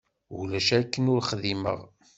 Ulac 0.39 0.69
akken 0.79 1.09
ur 1.13 1.21
xdimeɣ. 1.29 1.79